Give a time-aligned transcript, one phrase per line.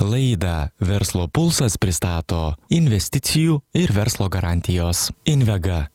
[0.00, 5.88] Laidą Verslo pulsas pristato investicijų ir verslo garantijos Invega.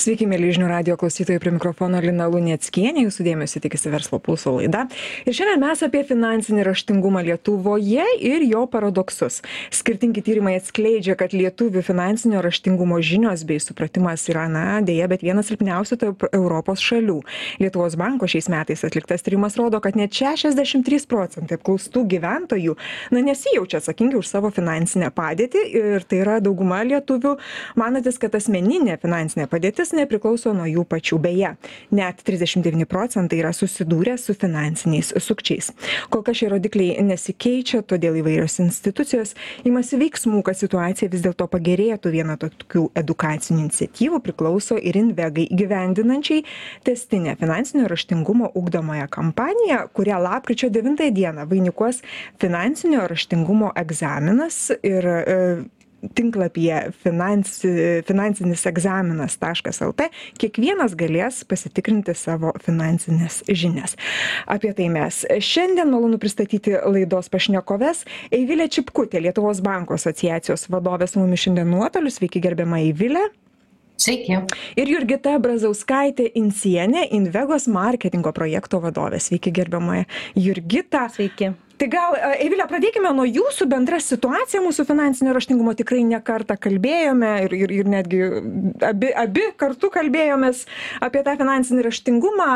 [0.00, 4.86] Sveiki, mėly žinių radio klausytojai, prie mikrofono Lina Lunieckienė, jūsų dėmesio tikisi verslo pulso laida.
[5.26, 9.40] Ir šiandien mes apie finansinį raštingumą Lietuvoje ir jo paradoksus.
[9.74, 15.50] Skirtingi tyrimai atskleidžia, kad lietuvių finansinio raštingumo žinios bei supratimas yra, na, dėja, bet vienas
[15.52, 17.20] silpniausių tarp Europos šalių.
[17.62, 22.76] Lietuvos banko šiais metais atliktas tyrimas rodo, kad net 63 procentai apklaustų gyventojų,
[23.14, 27.36] na, nesijaučia atsakingi už savo finansinę padėtį ir tai yra dauguma lietuvių,
[27.78, 31.20] manantis, kad asmeninė finansinė padėtis nepriklauso nuo jų pačių.
[31.22, 31.52] Beje
[31.94, 35.70] net trisdešim devyni procentai yra susidūrę su finansiniais sukčiais.
[36.10, 39.36] Kol kas šie rodikliai nesikeičia todėl įvairios institucijos
[39.68, 42.12] imasi veiksmų kad situacija vis dėlto pagerėtų.
[42.12, 46.42] Viena tokių edukacinių iniciatyvų priklauso ir invegai įgyvendinančiai
[46.86, 52.02] tęstinę finansinio raštingumo ugdomąją kampaniją kurią lapkričio devintąją dieną vainikuos
[52.40, 55.38] finansinio raštingumo egzaminas ir e,
[56.14, 57.70] tinklapyje finansi
[58.06, 60.08] finansinis egzaminas taškas lt
[60.40, 63.96] kiekvienas galės pasitikrinti savo finansines žinias.
[64.50, 68.04] Apie tai mes šiandien malonu pristatyti laidos pašnekoves.
[68.34, 72.12] Eivilė čipkutė lietuvos bankų asociacijos vadovė su mumis šiandien nuotoliu.
[72.12, 73.28] Sveiki gerbiama eivile
[74.02, 74.38] Sveiki.
[74.80, 79.20] Ir Jurgita Brazauskaitė Insienė, Invegos marketingo projekto vadovė.
[79.22, 81.06] Sveiki, gerbiamoje Jurgita.
[81.12, 86.54] Sveiki tai gal eivile pradėkime nuo jūsų bendra situacija mūsų finansinio raštingumo tikrai ne kartą
[86.60, 88.20] kalbėjome ir ir ir netgi
[88.86, 90.62] abi abi kartu kalbėjomės
[91.02, 92.50] apie tą finansinį raštingumą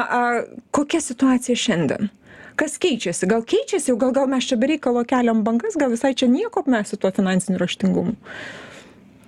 [0.78, 2.12] kokia situacija šiandien
[2.60, 6.30] kas keičiasi gal keičiasi gal gal mes čia be reikalo keliam bangas gal visai čia
[6.30, 8.14] nieko mes su tuo finansiniu raštingumu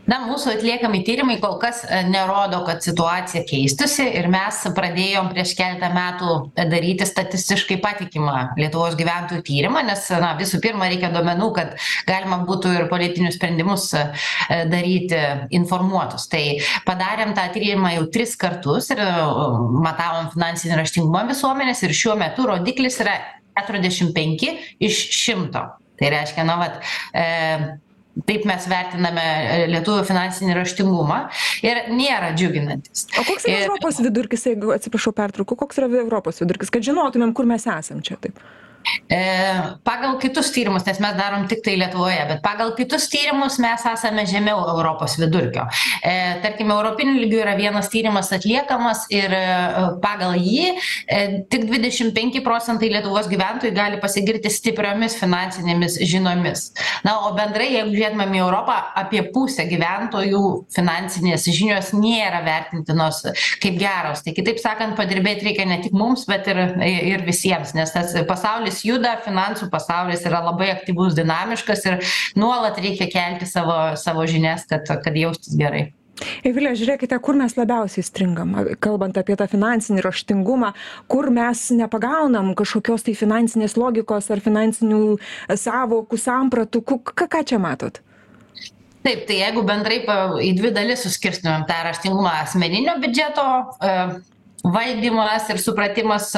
[0.08, 5.54] na mūsų atliekami tyrimai kol kas e, nerodo kad situacija keistųsi ir mes pradėjom prieš
[5.58, 11.74] keletą metų daryti statistiškai patikimą lietuvos gyventojų tyrimą nes na visų pirma reikia duomenų kad
[12.08, 14.04] galima būtų ir politinius sprendimus e,
[14.70, 15.18] daryti
[15.58, 16.28] informuotus.
[16.32, 16.42] Tai
[16.88, 19.10] padarėm tą tyrimą jau tris kartus ir e,
[19.84, 23.18] matavom finansinį raštingumą visuomenės ir šiuo metu rodiklis yra
[23.58, 25.66] keturiasdešim penki iš šimto.
[25.98, 26.76] Tai reiškia na vat
[28.26, 31.18] taip mes vertiname e, lietuvių finansinį raštingumą
[31.66, 33.06] ir nėra džiuginantis.
[33.18, 33.66] O koks yra ir...
[33.68, 38.18] Europos vidurkis, jeigu atsiprašau pertraukų, koks yra Europos vidurkis, kad žinotumėm, kur mes esam čia
[38.22, 38.40] taip?
[39.08, 39.18] E,
[39.84, 44.24] pagal kitus tyrimus, nes mes darom tik tai Lietuvoje, bet pagal kitus tyrimus mes esame
[44.28, 45.64] žemiau Europos vidurkio.
[46.02, 49.44] E, tarkime, Europinių lygių yra vienas tyrimas atliekamas ir e,
[50.02, 56.68] pagal jį e, tik 25 procentai Lietuvos gyventojų gali pasigirti stipriomis finansinėmis žinomis.
[57.06, 60.42] Na, o bendrai, jeigu žiūrėtumėm į Europą, apie pusę gyventojų
[60.74, 63.24] finansinės žinios nėra vertintinos
[63.62, 64.22] kaip geros.
[64.24, 68.77] Tai kitaip sakant, padirbėti reikia ne tik mums, bet ir, ir visiems, nes tas pasaulis
[68.78, 71.98] pasaulis juda finansų pasaulis yra labai aktyvus dinamiškas ir
[72.36, 75.92] nuolat reikia kelti savo savo žinias kad kad jaustis gerai.
[76.42, 80.72] Evilė, žiūrėkite, kur mes labiausiai stringam, kalbant apie tą finansinį raštingumą,
[81.06, 85.18] kur mes nepagaunam kažkokios tai finansinės logikos ar finansinių
[85.54, 88.02] savokų, sampratų, ką, ką čia matot?
[89.06, 90.00] Taip, tai jeigu bendrai
[90.42, 93.46] į dvi dalis suskirstumėm tą raštingumą asmeninio biudžeto,
[94.74, 96.30] valdymas ir supratimas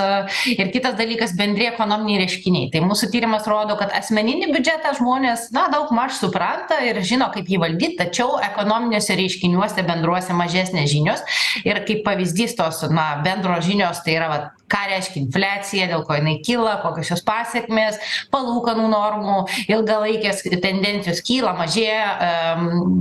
[0.51, 2.71] ir kitas dalykas bendri ekonominiai reiškiniai.
[2.73, 7.61] Tai mūsų tyrimas rodo kad asmeninį biudžetą žmonės na daugmaž supranta ir žino kaip jį
[7.65, 11.25] valdyt tačiau ekonominiuose reiškiniuose bendruose mažesnės žinios.
[11.65, 16.17] Ir kaip pavyzdys tos na bendros žinios tai yra vat ką reiškia infliacija dėl ko
[16.19, 17.99] jinai kyla kokios jos pasekmės
[18.35, 19.39] palūkanų normų
[19.71, 22.11] ilgalaikės tendencijos kyla mažėja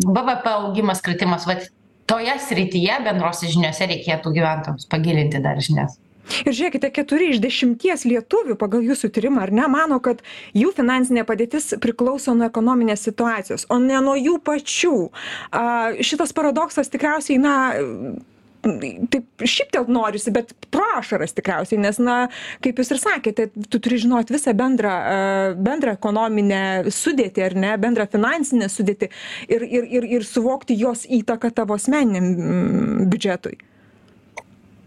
[0.06, 1.46] bvp augimas kritimas.
[1.50, 1.70] Vat
[2.10, 6.00] toje srityje bendrose žiniose reikėtų gyventojams pagilinti dar žinias.
[6.46, 10.22] Ir žiūrėkite keturi iš dešimties lietuvių pagal jūsų tyrimą ar ne mano kad
[10.58, 14.98] jų finansinė padėtis priklauso nuo ekonominės situacijos o ne nuo jų pačių.
[15.50, 15.64] A
[16.06, 17.56] šitas paradoksas tikriausiai na
[18.62, 22.18] taip šyptelt norisi bet pro ašaras tikriausiai nes na
[22.64, 24.96] kaip jūs ir sakėte tu turi žinot visą bendrą
[25.56, 29.12] bendrą ekonominę sudėtį ar ne bendrą finansinę sudėtį
[29.56, 33.60] ir ir ir ir suvokti jos įtaką tavo asmeniniam biudžetui.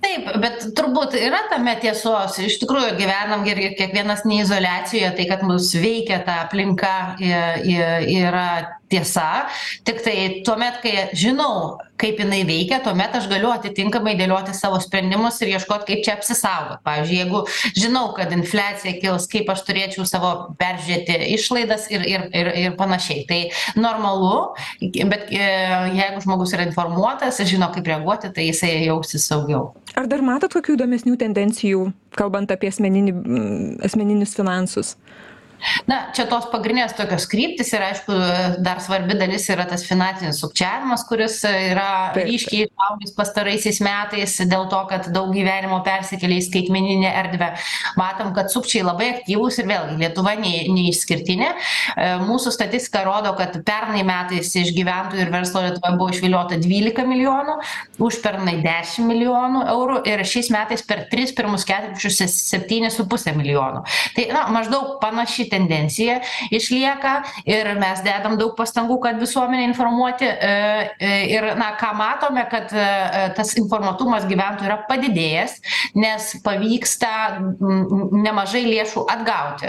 [0.03, 2.35] Taip bet turbūt yra tame tiesos.
[2.43, 8.49] Iš tikrųjų gyvenam ir ir kiekvienas ne izoliacijoje tai kad mus veikia ta aplinka yra
[8.93, 9.49] tiesa
[9.89, 15.53] tiktai tuomet kai žinau kaip jinai veikia tuomet aš galiu atitinkamai dėlioti savo sprendimus ir
[15.55, 16.83] ieškot kaip čia apsisaugot.
[16.87, 17.43] Pavyzdžiui jeigu
[17.79, 23.25] žinau kad infliacija kils kaip aš turėčiau savo peržiūrėti išlaidas ir ir ir ir panašiai.
[23.29, 23.41] Tai
[23.79, 24.35] normalu
[24.81, 25.47] bet e,
[26.01, 29.71] jeigu žmogus yra informuotas ir žino kaip reaguoti tai jisai jausis saugiau.
[29.95, 33.15] Ar dar matot kokių įdomesnių tendencijų kalbant apie asmeninį
[33.87, 34.97] asmeninius finansus
[35.91, 38.17] na čia tos pagrindinės tokios kryptys ir aišku
[38.65, 44.81] dar svarbi dalis yra tas finansinis sukčiavimas kuris yra ryškiai išaugęs pastaraisiais metais dėl to
[44.91, 47.53] kad daug gyvenimo persikėlė į skaitmeninę erdvę.
[48.01, 51.51] Matom kad sukčiai labai aktyvūs ir vėlgi lietuva ne neišskirtinė.
[51.53, 57.07] E, mūsų statistika rodo kad pernai metais iš gyventojų ir verslo lietuvoje buvo išviliota dvylika
[57.09, 57.59] milijonų
[58.03, 63.85] užpernai dešim milijonų eurų ir šiais metais per tris pirmus ketvirčius septynis su puse milijono.
[64.17, 66.21] Tai na maždaug panaši tendencija
[66.51, 67.15] išlieka
[67.49, 70.53] ir mes dedam daug pastangų kad visuomenę informuoti e,
[70.99, 72.87] e, ir na ką matome kad e,
[73.37, 75.59] tas informuotumas gyventojų yra padidėjęs
[75.99, 77.13] nes pavyksta
[77.61, 79.69] nemažai lėšų atgauti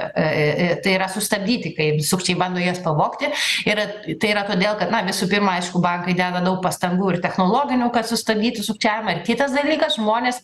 [0.83, 3.29] tai yra sustabdyti kai sukčiai bando jas pavogti.
[3.67, 3.81] Ir
[4.21, 8.09] tai yra todėl kad na visų pirma aišku bankai deda daug pastangų ir technologinių kad
[8.09, 9.17] sustabdytų sukčiavimą.
[9.17, 10.41] Ir kitas dalykas žmonės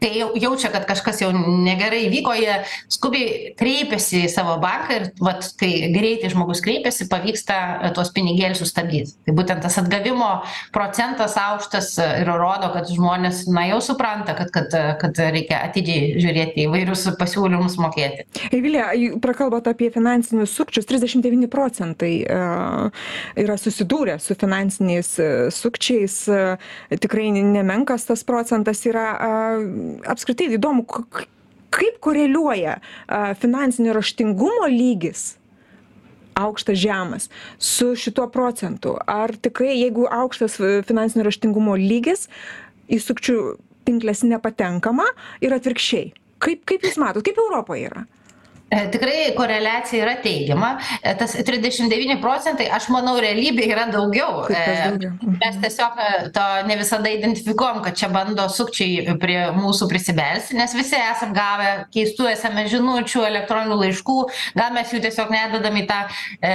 [0.00, 2.56] kai jau jaučia kad kažkas jau negerai įvyko jie
[2.90, 9.14] skubiai kreipiasi į savo banką ir vat kai greitai žmogus kreipiasi pavyksta tuos pinigėlius sustabdyt.
[9.26, 10.30] Tai būtent tas atgavimo
[10.74, 11.92] procentas aukštas
[12.22, 17.76] ir rodo kad žmonės na jau supranta kad kad kad reikia atidžiai žiūrėti įvairius pasiūlymus
[17.80, 18.26] mokėti.
[18.50, 18.84] Eivilė
[19.22, 25.12] prakalbot apie finansinius sukčius trisdešim devyni procentai yra susidūrę su finansiniais
[25.54, 26.16] sukčiais
[27.02, 29.06] tikrai nemenkas tas procentas yra
[30.10, 30.86] apskritai įdomu
[31.70, 32.78] kaip koreliuoja
[33.40, 35.34] finansinio raštingumo lygis
[36.40, 37.28] aukštas žemas
[37.58, 38.96] su šituo procentu.
[39.06, 40.56] Ar tikrai jeigu aukštas
[40.88, 42.28] finansinio raštingumo lygis
[42.90, 43.36] į sukčių
[43.86, 45.06] pinkles nepatenkama
[45.44, 46.12] ir atvirkščiai.
[46.40, 48.06] Kaip kaip jūs matot kaip europoj yra?
[48.06, 48.19] E,
[48.70, 50.70] tikrai koreliacija yra teigiama.
[51.02, 54.44] E, tas 39 procentai, aš manau, realybė yra daugiau.
[54.46, 54.62] E,
[54.94, 55.38] mhm.
[55.40, 55.98] mes tiesiog
[56.34, 61.70] to ne visada identifikuom, kad čia bando sukčiai prie mūsų prisibelsti, nes visi esam gavę
[61.94, 64.18] keistų esame žinučių, elektroninių laiškų,
[64.58, 66.54] gal mes jų tiesiog nedadam į tą e,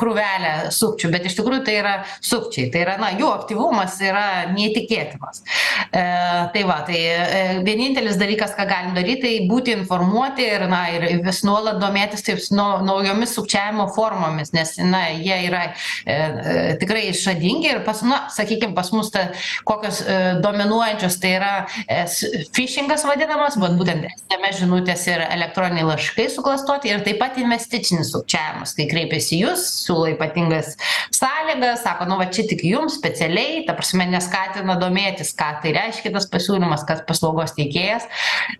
[0.00, 1.94] krūvelę sukčių, bet iš tikrųjų tai yra
[2.24, 2.70] sukčiai.
[2.72, 5.42] Tai yra, na, jų aktyvumas yra neįtikėtinas.
[5.90, 6.06] E,
[6.54, 11.25] tai va, tai e, vienintelis dalykas, ką galim daryti, tai būti informuoti ir, na, ir
[11.26, 15.72] vis nuolat domėtis taip nau naujomis sukčiavimo formomis nes na jie yra e,
[16.14, 19.28] e, tikrai išradingi ir pas na sakykim pas mus ta
[19.68, 21.52] kokios e, dominuojančios tai yra
[21.98, 22.18] es
[22.56, 28.76] fišingas vadinamas vat būtent sms žinutės ir elektroniniai laiškai suklastoti ir taip pat investicinis sukčiavimas
[28.78, 30.74] kai kreipiasi į jus siūlo ypatingas
[31.14, 36.12] sąlygas sako nu va čia tik jums specialiai ta prasme neskatina domėtis ką tai reiškia
[36.14, 38.06] tas pasiūlymas kas paslaugos teikėjas.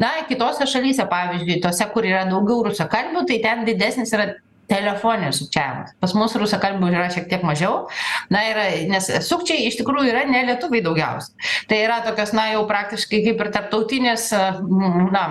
[0.03, 4.35] Na kitose šalyse pavyzdžiui tose kur yra daugiau daugiau rusakalbių tai ten didesnis yra
[4.67, 5.95] telefoninis sukčiavimas.
[6.01, 7.87] Pas mus rusakalbių yra šiek tiek mažiau.
[8.31, 11.37] Na ir nes sukčiai iš tikrųjų yra ne lietuviai daugiausia.
[11.71, 15.27] Tai yra tokios na jau praktiškai kaip ir tarptautinės na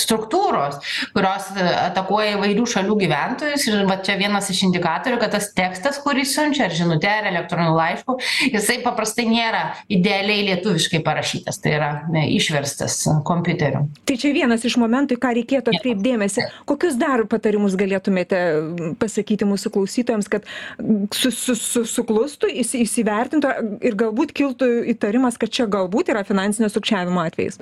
[0.00, 0.80] struktūros
[1.16, 3.66] kurios atakuoja įvairių šalių gyventojus.
[3.70, 7.76] Ir va čia vienas iš indikatorių kad tas tekstas kurį siunčia ar žinute ar elektroniniu
[7.76, 8.18] laišku
[8.52, 9.62] jisai paprastai nėra
[9.92, 11.60] idealiai lietuviškai parašytas.
[11.62, 11.90] Tai yra
[12.26, 13.86] išverstas kompiuteriu.
[14.08, 16.46] Tai čia vienas iš momentų į ką reikėtų atkreipt dėmesį.
[16.68, 18.42] Kokius dar patarimus galėtumėte
[19.00, 20.46] pasakyti mūsų klausytojams kad
[21.14, 23.52] su su su suklustų įsi įsivertintų
[23.86, 27.60] ir galbūt kiltų įtarimas kad čia galbūt yra finansinio sukčiavimo atvejis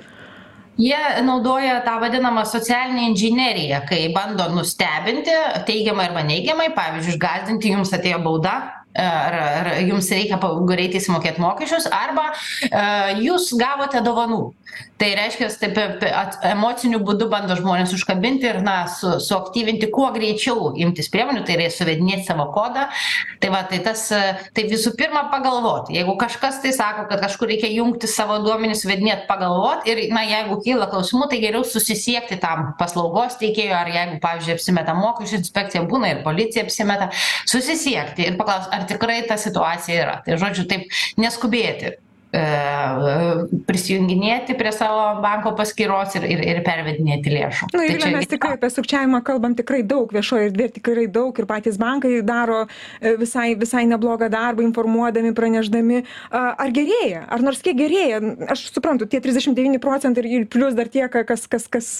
[0.77, 5.31] jie naudoja tą vadinamą socialinę inžineriją kai bando nustebinti
[5.65, 8.55] teigiamai arba neigiamai pavyzdžiui išgąsdinti jums atėjo bauda
[8.95, 12.31] ar ar jums reikia greitai sumokėt mokesčius arba
[12.71, 14.43] a jūs gavote dovanų.
[14.95, 15.75] Tai reiškias taip
[16.07, 21.57] at emociniu būdu bando žmones užkabinti ir na su suaktyvinti kuo greičiau imtis priemonių tai
[21.57, 22.85] yra suvedinėt savo kodą.
[23.43, 24.05] Tai va tai tas
[24.55, 25.91] tai visų pirma pagalvot.
[25.91, 30.61] Jeigu kažkas tai sako kad kažkur reikia jungti savo duomenis suvedinėt pagalvot ir na jeigu
[30.63, 36.13] kyla klausimų tai geriau susisiekti tam paslaugos teikėjui ar jeigu pavyzdžiui apsimeta mokesčių inspekcija būna
[36.13, 37.11] ir policija apsimeta
[37.43, 40.17] susisiekti ir paklaust ar tikrai ta situacija yra.
[40.25, 40.89] Tai žodžiu taip
[41.21, 41.95] neskubėti
[43.65, 47.69] prisijunginėti prie savo banko paskyros ir, ir, ir pervedinėti lėšų.
[47.73, 48.11] Na, tai čia...
[48.15, 52.63] mes tikrai apie sukčiavimą kalbam tikrai daug, viešoje erdvėje tikrai daug ir patys bankai daro
[52.65, 56.03] e, visai, visai neblogą darbą, informuodami, praneždami.
[56.31, 57.25] Ar gerėja?
[57.31, 58.21] Ar nors kiek gerėja?
[58.51, 61.91] Aš suprantu, tie 39 procentai ir plus dar tie, kas, kas, kas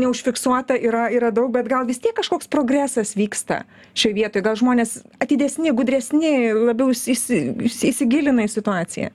[0.00, 4.44] neužfiksuota, yra, yra daug, bet gal vis tiek kažkoks progresas vyksta šioje vietoje.
[4.46, 9.14] Gal žmonės atidesni, gudresni, labiau įsigilina į situaciją.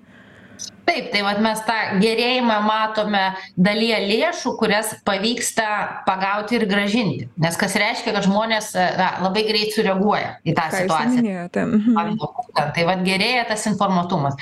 [0.85, 3.23] Taip tai vat mes tą gerėjimą matome
[3.57, 5.67] dalyje lėšų kurias pavyksta
[6.07, 11.47] pagauti ir grąžinti nes kas reiškia kad žmonės na labai greit sureaguoja į tą situaciją
[11.49, 11.95] mhm.
[11.95, 14.37] Pavyzdžiui, tai vad gerėja tas informuotumas.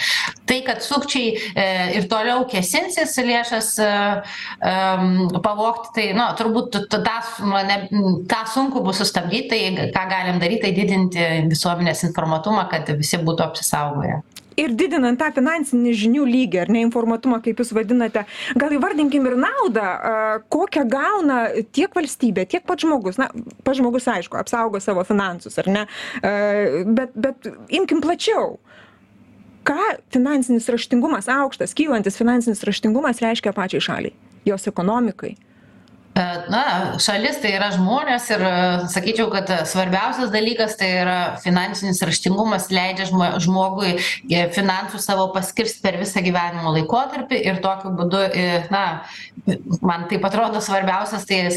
[0.50, 1.66] Tai, kad sukčiai e,
[1.98, 3.90] ir toliau kesinsis lėšas e,
[4.70, 4.74] e,
[5.46, 7.16] pavokti, tai nu, turbūt t- tą,
[7.48, 7.80] nu, ne,
[8.30, 13.48] tą sunku bus sustabdyti, tai ką galim daryti, tai didinti visuomenės informatumą, kad visi būtų
[13.48, 14.22] apsisaugoję.
[14.60, 18.26] Ir didinant tą finansinį žinių lygį ar ne informatumą kaip jūs vadinate.
[18.60, 19.88] Gal įvardinkim ir naudą
[20.54, 21.40] kokią gauna
[21.76, 23.20] tiek valstybė tiek pats žmogus.
[23.22, 23.30] Na
[23.64, 25.88] pats žmogus aišku apsaugo savo finansus ar ne
[26.98, 28.58] bet bet imkim plačiau.
[29.64, 29.80] Ką
[30.12, 35.38] finansinis raštingumas aukštas kylantis finansinis raštingumas reiškia pačiai šaliai jos ekonomikai
[36.14, 38.50] Na, šalis tai yra žmonės ir e,
[38.94, 45.82] sakyčiau, kad svarbiausias dalykas tai yra finansinis raštingumas leidžia žmo- žmogui e, finansų savo paskirsti
[45.82, 48.84] per visą gyvenimo laikotarpį ir tokiu būdu, e, na,
[49.82, 51.48] man taip atrodo svarbiausias tai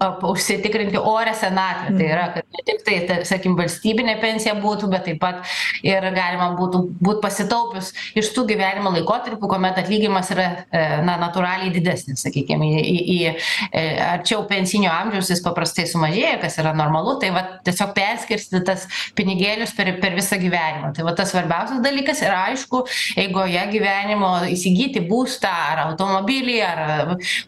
[0.00, 1.98] savo užsitikrinti orę senatvę.
[1.98, 5.44] Tai yra, kad ne tik tai, tai sakykim, valstybinė pensija būtų, bet taip pat
[5.84, 11.72] ir galima būtų būti pasitaupius iš tų gyvenimo laikotarpių, kuomet atlygimas yra, e, na, natūraliai
[11.74, 17.18] didesnis, sakykime, į, į, į e, arčiau pensinio amžiaus jis paprastai sumažėja, kas yra normalu,
[17.20, 18.86] tai va tiesiog perskirstyti tas
[19.18, 20.94] pinigėlius per, per visą gyvenimą.
[20.96, 22.82] Tai va tas svarbiausias dalykas ir aišku,
[23.20, 26.82] eigoje gyvenimo įsigyti būstą ar automobilį ar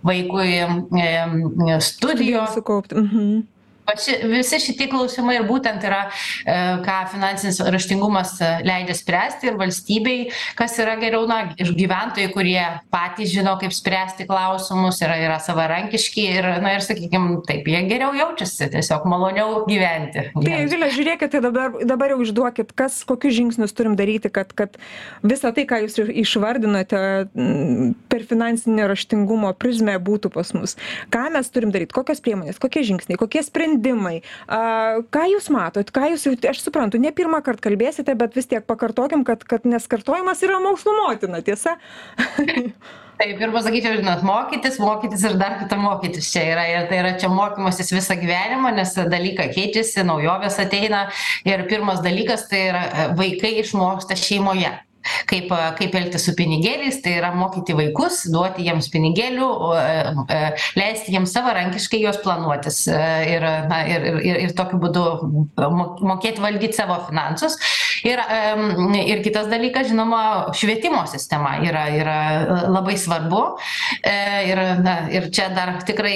[0.04, 1.80] vaikui e,
[2.95, 3.41] Mm-hmm.
[3.83, 6.05] Va ši, visi šitie klausimai ir būtent yra,
[6.47, 10.19] e, ką finansinis raštingumas e, leidžia spręsti ir valstybei,
[10.59, 12.62] kas yra geriau, na, ir gyventojai, kurie
[12.95, 18.12] patys žino, kaip spręsti klausimus, yra, yra savarankiški ir, na, ir sakykime, taip, jie geriau
[18.15, 20.29] jaučiasi, tiesiog maloniau gyventi.
[20.37, 20.61] Tai.
[20.71, 24.79] Vilė, žiūrėkit, tai dabar, dabar jau išduokit, kas, kokius žingsnius turim daryti, kad, kad
[25.27, 27.03] visą tai, ką jūs išvardinote,
[28.12, 30.79] per finansinį raštingumo prizmę būtų pas mus.
[31.11, 36.12] Ką mes turim daryti, kokios priemonės, kokie žingsniai, kokie sprendimai, a, ką jūs matot, ką
[36.12, 40.43] jūs, jau- aš suprantu, ne pirmą kartą kalbėsite, bet vis tiek pakartokim, kad, kad neskartojimas
[40.43, 41.76] yra mokslo motina, tiesa?
[43.23, 46.64] Taip, ir pasakyčiau, žinot, mokytis, mokytis ir dar kartą mokytis čia yra.
[46.67, 51.05] Ir tai yra čia mokymasis visą gyvenimą, nes dalykai keičiasi, naujovės ateina.
[51.47, 54.73] Ir pirmas dalykas tai yra e, vaikai išmoksta šeimoje.
[55.30, 59.97] Kaip, kaip elgtis su pinigėliais, tai yra mokyti vaikus, duoti jiems pinigėlių, o, e,
[60.30, 60.40] e,
[60.78, 62.99] leisti jiems savarankiškai juos planuotis e,
[63.35, 65.04] ir, na, ir, ir, ir, tokiu būdu
[65.59, 67.59] mo- mokėti valdyti savo finansus.
[68.09, 68.21] Ir,
[69.02, 70.23] ir kitas dalykas, žinoma,
[70.59, 72.18] švietimo sistema yra, yra
[72.73, 73.44] labai svarbu.
[74.02, 74.18] E,
[74.52, 76.14] Ir, na, ir čia dar tikrai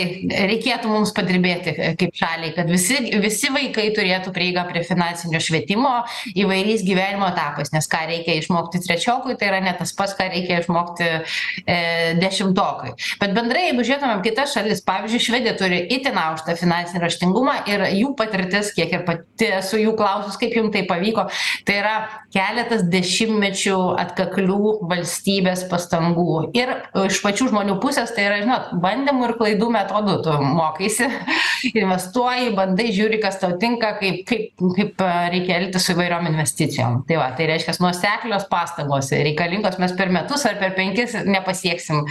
[0.50, 5.92] reikėtų mums padirbėti e, kaip šaliai, kad visi, visi vaikai turėtų prieigą prie finansinio švietimo
[6.36, 10.60] įvairiais gyvenimo etapais, nes ką reikia išmokti trečiokui, tai yra ne tas pats, ką reikia
[10.62, 11.78] išmokti e,
[12.20, 12.94] dešimtokui.
[13.22, 18.12] Bet bendrai, jeigu žiūrėtumėm kitas šalis, pavyzdžiui, Švedija turi itin aukštą finansinį raštingumą ir jų
[18.18, 21.28] patirtis, kiek ir pati esu jų klausus, kaip jums tai pavyko,
[21.66, 21.94] tai yra
[22.34, 26.50] keletas dešimtmečių atkaklių valstybės pastangų.
[26.56, 26.72] Ir
[27.06, 31.08] iš pačių žmonių pusės tai yra, žinot, bandymų ir klaidų metodų tu mokaisi,
[31.82, 37.00] investuoji, bandai, žiūri, kas tau tinka, kaip, kaip, kaip e, reikia elgtis su įvairiom investicijom.
[37.08, 42.04] Tai va, tai reiškia, nuoseklios pastangos reikalingos mes per metus ar per penkis nepasieksim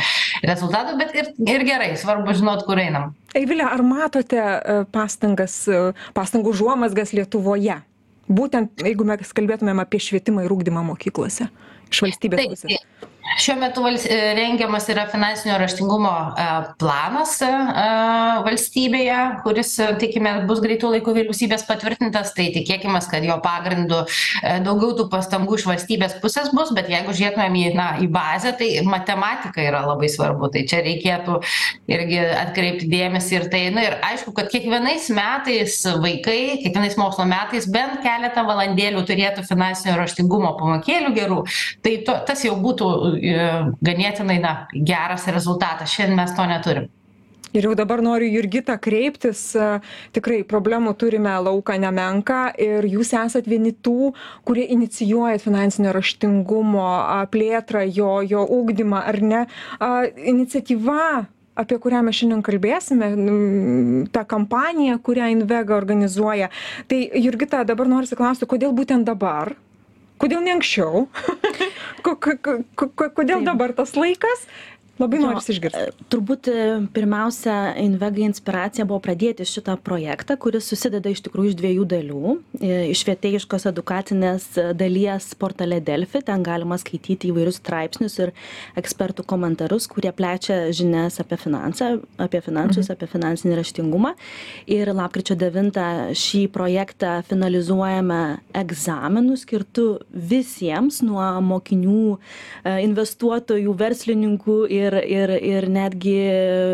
[0.45, 3.13] rezultatų, bet ir, ir gerai, svarbu žinot, kur einam.
[3.35, 7.81] Eivilė, ar matote e, pastangas, e, pastangų žuomasgas Lietuvoje?
[8.25, 11.49] Būtent, jeigu mes kalbėtumėm apie švietimą ir ūkdymą mokyklose
[11.91, 12.85] iš valstybės pusės.
[13.25, 16.43] Šiuo metu vals- e, rengiamas yra finansinio raštingumo e,
[16.79, 17.49] planas e,
[18.45, 24.03] valstybėje, kuris, tikime, bus greitų laikų vyriausybės patvirtintas, tai tikėkime, kad jo pagrindu
[24.63, 28.69] daugiau tų pastangų iš valstybės pusės bus, bet jeigu žiūrėtumėm į, na, į bazę, tai
[28.85, 31.39] matematika yra labai svarbu, tai čia reikėtų
[31.91, 37.67] irgi atkreipti dėmesį ir tai, na ir aišku, kad kiekvienais metais vaikai, kiekvienais mokslo metais
[37.73, 41.41] bent keletą valandėlių turėtų finansinio raštingumo pamokėlių gerų,
[41.83, 45.93] tai to, tas jau būtų ganėtinai na, geras rezultatas.
[45.93, 46.91] Šiandien mes to neturim.
[47.55, 49.53] Ir jau dabar noriu Jurgitą kreiptis,
[50.11, 54.11] tikrai problemų turime lauką nemenką ir jūs esat vieni tų,
[54.43, 56.89] kurie inicijuoja finansinio raštingumo
[57.31, 59.45] plėtrą, jo, jo ūkdymą, ar ne?
[60.33, 63.07] Iniciatyva apie kurią mes šiandien kalbėsime,
[64.11, 66.49] ta kampanija, kurią Invega organizuoja.
[66.91, 69.55] Tai Jurgita, dabar noriu klausti, kodėl būtent dabar?
[70.21, 71.05] Kodėl ne anksčiau?
[72.05, 72.61] Ko- ko- ko-
[72.95, 74.45] ko- Kodėl dabar tas laikas?
[74.95, 76.05] Labai norisi išgirsti.
[76.11, 76.47] Turbūt
[76.95, 82.35] pirmiausia, Invega inspiracija buvo pradėti šitą projektą, kuris susideda iš tikrųjų iš dviejų dalių.
[82.93, 84.45] Iš vietėjiškos edukacinės
[84.79, 88.31] dalies portale Delfi, ten galima skaityti įvairius straipsnius ir
[88.79, 92.95] ekspertų komentarus, kurie plečia žinias apie, finansą, apie finansus, mhm.
[92.95, 94.13] apie finansinį raštingumą.
[94.71, 95.81] Ir lapkričio 9
[96.15, 98.21] šį projektą finalizuojame
[98.55, 99.89] egzaminų skirtų
[100.31, 102.15] visiems nuo mokinių,
[102.87, 106.15] investuotojų, verslininkų ir ir ir ir netgi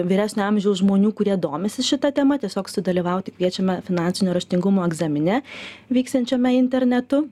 [0.09, 5.41] vyresnio amžiaus žmonių kurie domisi šita tema tiesiog sudalyvauti kviečiame finansinio raštingumo egzamine
[5.91, 7.27] vyksiančiame internetu.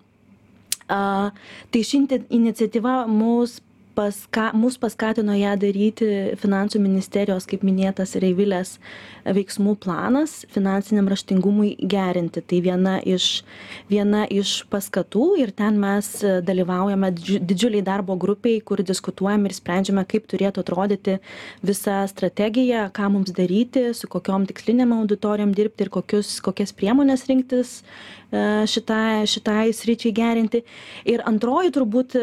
[0.90, 1.30] A
[1.70, 2.02] tai ši
[2.34, 3.60] iniciatyva mus
[3.96, 6.08] paska mus paskatino ją daryti
[6.40, 8.76] finansų ministerijos kaip minėtas ir eivilės
[9.26, 13.44] veiksmų planas finansiniam raštingumui gerinti tai viena iš
[13.90, 16.12] viena iš paskatų ir ten mes
[16.46, 21.20] dalyvaujame didžiulėj darbo grupėj kur diskutuojam ir sprendžiame kaip turėtų atrodyti
[21.66, 27.80] visa strategija ką mums daryti su kokiom tikslinėm auditorijom dirbti ir kokius kokias priemones rinktis
[28.30, 30.62] E, šitai, šitai sričiai gerinti.
[31.10, 32.14] Ir antroji turbūt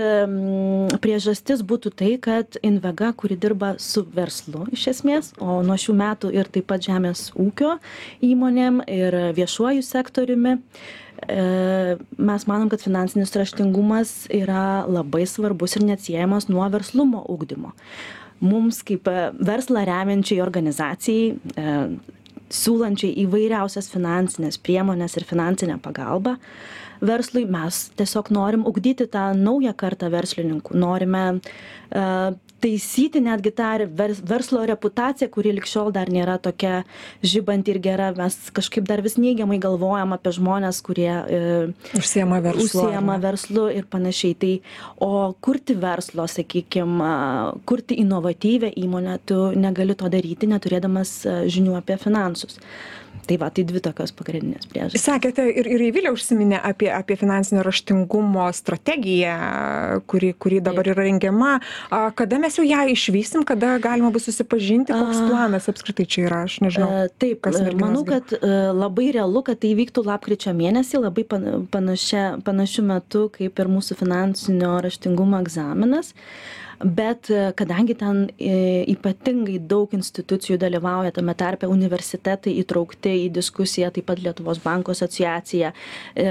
[1.02, 6.32] priežastis būtų tai, kad Invega, kuri dirba su verslu iš esmės, o nuo šių metų
[6.34, 7.76] ir taip pat žemės ūkio
[8.24, 11.46] įmonėm ir viešuoju sektoriumi, e,
[12.30, 17.74] mes manom, kad finansinis raštingumas yra labai svarbus ir neatsiejamas nuo verslumo ūkdymo.
[18.44, 19.08] Mums kaip
[19.40, 21.30] verslą remiančiai organizacijai
[22.52, 26.36] siūlančiai įvairiausias finansines priemones ir finansinę pagalbą
[27.00, 27.44] verslui.
[27.50, 30.76] Mes tiesiog norim ugdyti tą naują kartą verslininkų.
[30.78, 32.04] Norime e,
[32.60, 36.82] taisyti netgi tą vers verslo reputaciją kuri lig šiol dar nėra tokia
[37.22, 38.10] žibanti ir gera.
[38.16, 41.40] Mes kažkaip dar vis neigiamai galvojam apie žmones kurie e,
[41.98, 44.36] užsiema verslu užsiema verslu ir panašiai.
[44.36, 44.52] Tai
[45.04, 45.10] o
[45.40, 47.00] kurti verslo sakykim
[47.68, 51.18] kurti inovatyvią įmonę tu negali to daryti neturėdamas
[51.52, 52.60] žinių apie finansus
[53.26, 55.04] tai va tai dvi tokios pagrindinės priežastys.
[55.06, 59.36] Sakėte ir ir eivilė užsiminė apie apie finansinio raštingumo strategiją
[60.10, 61.56] kuri kuri dabar yra rengiama.
[61.90, 66.42] A kada mes jau ją išvysim kada galima bus susipažinti koks planas apskritai čia yra?
[66.46, 67.46] Aš nežinau e, taip
[67.80, 71.26] manau kad e, labai realu kad tai įvyktų lapkričio mėnesį labai
[71.72, 76.14] panašia panašiu metu kaip ir mūsų finansinio raštingumo egzaminas
[76.84, 83.90] bet e, kadangi ten e, ypatingai daug institucijų dalyvauja tame tarpe universitetai įtraukti į diskusiją
[83.94, 86.26] taip pat lietuvos bankų asociacija e,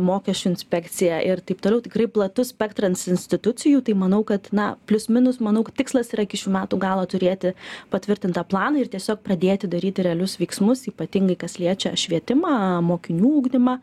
[0.00, 5.40] mokesčių inspekcija ir taip toliau tikrai platus spektras institucijų tai manau kad na plius minus
[5.40, 7.54] manau tikslas yra iki šių metų galo turėti
[7.92, 13.78] patvirtintą planą ir tiesiog pradėti daryti realius veiksmus ypatingai kas liečia švietimą mokinių ugdymą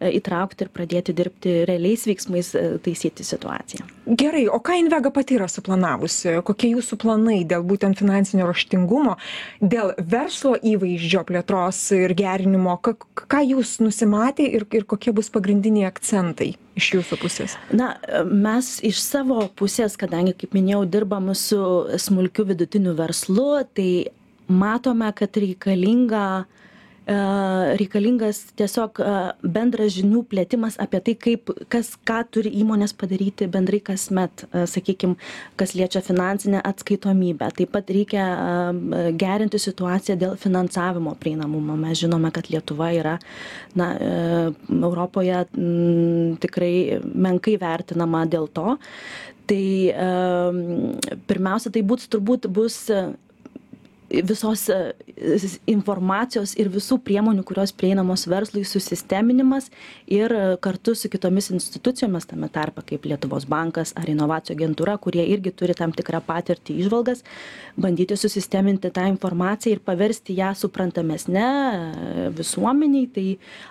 [0.00, 2.52] įtraukti ir pradėti dirbti realiais veiksmais
[2.84, 3.86] taisyti situaciją.
[4.06, 6.38] Gerai o ką invega pati yra suplanavusi?
[6.46, 9.16] Kokie jūsų planai dėl būtent finansinio raštingumo
[9.60, 12.78] dėl verslo įvaizdžio plėtros ir gerinimo?
[12.80, 12.96] Ką
[13.30, 17.58] ką jūs nusimatę ir ir kokie bus pagrindiniai akcentai iš jūsų pusės?
[17.72, 17.92] Na
[18.24, 21.60] mes iš savo pusės kadangi kaip minėjau dirbam su
[22.00, 23.90] smulkiu vidutiniu verslu tai
[24.48, 26.59] matome kad reikalinga E,
[27.10, 33.80] reikalingas tiesiog e, bendras žinių plėtimas apie tai, kaip, kas, ką turi įmonės padaryti bendrai
[33.84, 35.16] kasmet, e, sakykime,
[35.60, 37.50] kas liečia finansinę atskaitomybę.
[37.58, 38.26] Taip pat reikia
[39.18, 41.76] gerinti situaciją dėl finansavimo prieinamumo.
[41.80, 43.16] Mes žinome, kad Lietuva yra
[43.78, 43.90] na,
[44.70, 48.76] Europoje m, tikrai menkai vertinama dėl to.
[49.50, 49.64] Tai
[51.26, 52.84] pirmiausia, tai bus turbūt bus
[54.10, 54.66] visos
[55.70, 59.68] informacijos ir visų priemonių kurios prieinamos verslui susisteminimas
[60.10, 65.24] ir e, kartu su kitomis institucijomis tame tarpe kaip lietuvos bankas ar inovacijų agentūra kurie
[65.34, 67.22] irgi turi tam tikrą patirtį įžvalgas
[67.80, 73.28] bandyti susisteminti tą informaciją ir paversti ją suprantamesne e, visuomenei tai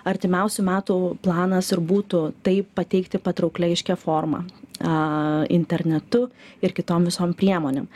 [0.08, 4.44] artimiausių metų planas ir būtų tai pateikti patrauklia aiškia forma.
[4.44, 4.69] a,
[5.50, 6.28] internetu
[6.64, 7.86] ir kitom visom priemonėm.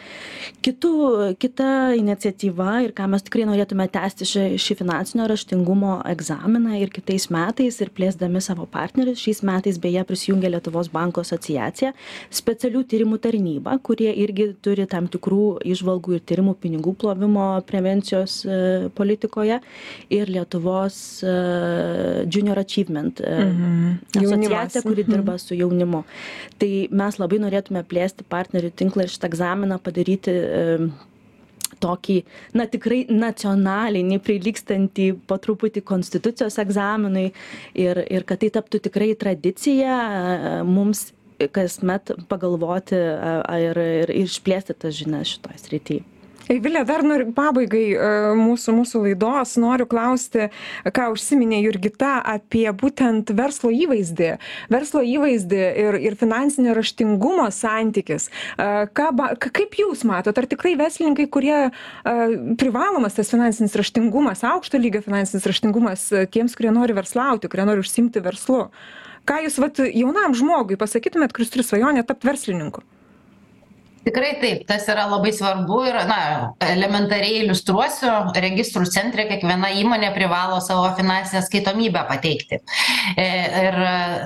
[0.64, 0.92] Kitų,
[1.40, 7.28] kita iniciatyva ir ką mes tikrai norėtume tęsti šį, šį finansinio raštingumo egzaminą ir kitais
[7.32, 11.92] metais ir plėsdami savo partnerius, šiais metais beje prisijungia Lietuvos banko asociacija,
[12.34, 18.58] specialių tyrimų tarnyba, kurie irgi turi tam tikrų išvalgų ir tyrimų pinigų plovimo prevencijos e,
[18.96, 19.60] politikoje
[20.14, 21.34] ir Lietuvos e,
[22.28, 24.24] Junior Achievement e, mhm.
[24.24, 26.04] asociacija, kuri dirba su jaunimu.
[26.60, 30.36] Tai mes labai norėtume plėsti partnerių tinklą ir šitą egzaminą padaryti
[31.82, 32.20] tokį,
[32.56, 37.26] na tikrai nacionalinį, prilykstantį po truputį konstitucijos egzaminui
[37.74, 39.98] ir, ir kad tai taptų tikrai tradicija
[40.68, 41.08] mums
[41.54, 46.13] kasmet pagalvoti ir, ir išplėsti tas žinias šitoje srityje.
[46.48, 50.50] Eivile, dar noriu pabaigai e, mūsų, mūsų laidos, noriu klausti,
[50.84, 54.34] ką užsiminė Jurgita apie būtent verslo įvaizdį,
[54.68, 58.28] verslo įvaizdį ir, ir finansinio raštingumo santykis.
[58.28, 59.08] E, ką,
[59.46, 61.70] kaip Jūs matot, ar tikrai verslininkai, kurie e,
[62.60, 68.20] privalomas tas finansinis raštingumas, aukšto lygio finansinis raštingumas tiems, kurie nori verslauti, kurie nori užsimti
[68.24, 68.66] verslu,
[69.24, 72.84] ką Jūs vat, jaunam žmogui pasakytumėt, kuris turi svajonę tapti verslininku?
[74.04, 76.18] Tikrai taip tas yra labai svarbu ir na
[76.64, 78.12] elementariai iliustruosiu
[78.44, 82.60] registrų centre kiekviena įmonė privalo savo finansinę atskaitomybę pateikti.
[83.20, 83.26] E,
[83.64, 83.78] ir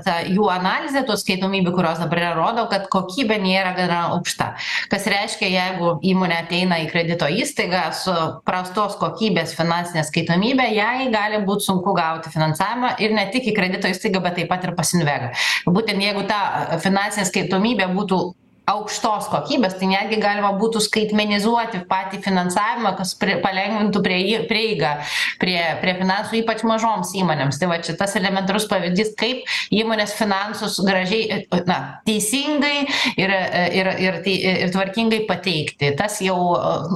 [0.07, 4.51] ta jų analizė tų atskaitomybių kurios dabar yra rodo kad kokybė nėra gana aukšta.
[4.93, 8.17] Kas reiškia jeigu įmonė ateina į kredito įstaigą su
[8.49, 13.91] prastos kokybės finansine atskaitomybe jai gali būt sunku gauti finansavimą ir ne tik į kredito
[13.91, 15.33] įstaigą bet taip pat ir pas invegą
[15.69, 18.21] būtent jeigu ta finansinė atskaitomybė būtų
[18.69, 24.95] aukštos kokybės tai netgi galima būtų skaitmenizuoti patį finansavimą kas palengvintų priei prieigą
[25.41, 27.59] prie prie finansų ypač mažoms įmonėms.
[27.61, 31.79] Tai va čia tas elementarus pavyzdys kaip įmonės finansus gražiai na
[32.09, 32.87] teisingai
[33.21, 35.93] ir ir ir tai ir tvarkingai pateikti.
[35.99, 36.39] Tas jau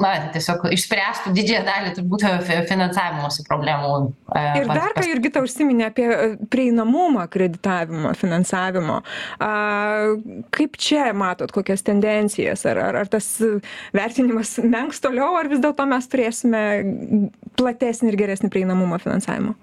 [0.03, 2.27] na tiesiog išspręstų didžiąją dalį turbūt
[2.71, 3.95] finansavimosi problemų
[4.61, 6.09] ir dar ką jurgita užsiminė apie
[6.53, 9.01] prieinamumą kreditavimo finansavimo.
[9.43, 9.53] A
[10.55, 13.31] kaip čia matot kokias tendencijas ar ar ar tas
[13.95, 16.63] vertinimas menks toliau ar vis dėlto mes turėsime
[17.59, 19.57] platesnį ir geresnį prieinamumą finansavimo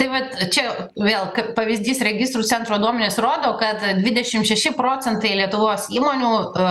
[0.00, 0.64] tai vat čia
[0.96, 6.70] vėl kaip pavyzdys registrų centro duomenys rodo kad dvidešim šeši procentai lietuvos įmonių a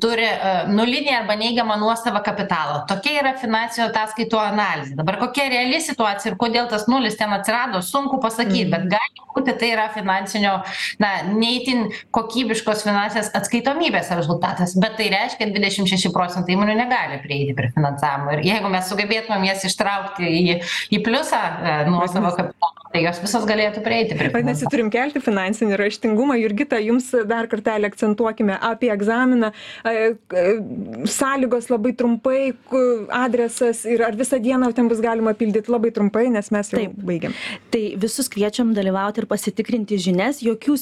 [0.00, 2.82] turi a nulinį arba neigiamą nuosavą kapitalą.
[2.88, 4.96] Tokia yra finansinių ataskaitų analizė.
[5.00, 9.54] Dabar kokia reali situacija ir kodėl tas nulis ten atsirado sunku pasakyt bet gali būti
[9.60, 10.58] tai yra finansinio
[11.02, 14.76] na ne itin kokybiškos finansinės atskaitomybės rezultatas.
[14.80, 18.36] Bet tai reiškia dvidešim šeši procentai įmonių negali prieiti prie finansavimo.
[18.36, 20.58] Ir jeigu mes sugebėtumėm jas ištraukti į
[20.92, 21.40] į pliusą
[21.88, 22.61] nuosavo kapitalo
[22.92, 26.36] tai jos visos galėtų prieiti prie vadinasi turim kelti finansinį raštingumą.
[26.40, 29.52] Jurgita jums dar kartelį akcentuokime apie egzaminą.
[31.08, 32.52] Sąlygos labai trumpai
[33.16, 37.36] adresas ir ar visą dieną ten bus galima pildyt labai trumpai nes mes jau baigiam.
[37.72, 40.42] Tai visus kviečiam dalyvauti ir pasitikrinti žinias.
[40.44, 40.76] Jokių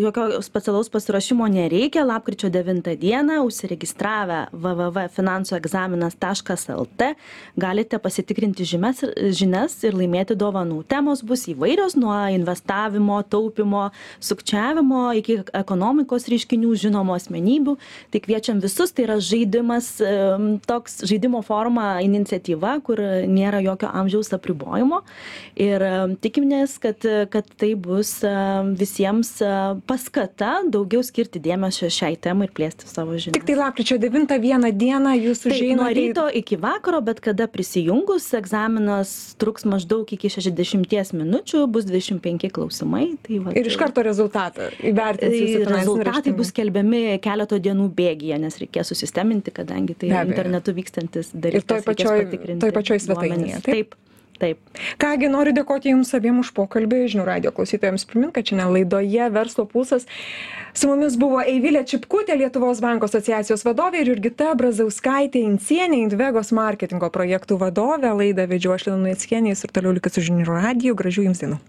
[0.00, 2.04] jokio specialaus pasiruošimo nereikia.
[2.04, 7.14] Lapkričio devintą dieną užsiregistravę www finansų egzaminas taškas lt
[7.60, 10.82] galite pasitikrinti žinias ir laimėti dovanų.
[10.90, 13.90] Temos bus įvairios nuo investavimo taupymo
[14.22, 17.76] sukčiavimo iki ekonomikos reiškinių žinomų asmenybių.
[18.10, 19.92] Tai kviečiam visus tai yra žaidimas
[20.66, 25.02] toks žaidimo forma iniciatyva kur nėra jokio amžiaus apribojimo.
[25.60, 25.84] Ir
[26.24, 28.16] tikimės kad kad tai bus
[28.80, 29.36] visiems
[29.88, 33.38] paskata daugiau skirti dėmesio šiai temai ir plėsti savo žinias.
[33.38, 39.36] Tiktai lapkričio devintą vieną dieną jūs užeinat nuo ryto iki vakaro bet kada prisijungus egzaminas
[39.40, 44.04] truks maždaug iki šešiasdešim dešimties minučių bus dvidešim penki klausimai tai vat ir iš karto
[44.06, 51.34] rezultatą finansinį rezultatai bus skelbiami keleto dienų bėgyje nes reikės susisteminti kadangi tai internetu vykstantis
[51.34, 53.96] dalykas ir toj pačioj toj pačioj svetainėje taip?
[53.96, 54.09] Taip
[55.00, 57.04] ką gi noriu dėkoti jums abiem už pokalbį.
[57.12, 60.06] Žinių radijo klausytojams primint kad šiandien laidoje verslo pulsas
[60.74, 67.10] su mumis buvo eivilė čipkutė lietuvos bankų asociacijos vadovė ir jurgita brazauskaitė incėnė invegos marketingo
[67.12, 68.14] projektų vadovė.
[68.20, 70.96] Laidą vedžiau aš lina luneckienė jūs ir toliau likit su žinių radiju.
[70.98, 71.60] Gražių jums dienų.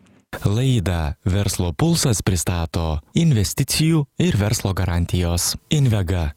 [0.46, 5.56] Laidą Verslo pulsas pristato investicijų ir verslo garantijos.
[5.70, 6.32] Invega